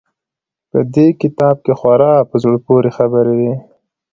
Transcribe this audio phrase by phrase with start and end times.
[0.69, 3.53] په دې کتاب کښې خورا په زړه پورې خبرې وې.